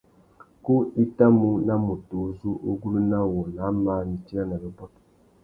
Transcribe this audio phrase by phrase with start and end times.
[0.63, 4.55] Ku i tà mú na mutu u zu ugunú na wô nà māh nitina na
[4.61, 4.93] yôbôt.